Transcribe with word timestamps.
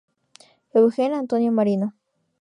Eugene 0.73 1.13
Antonio 1.13 1.51
Marino. 1.51 1.93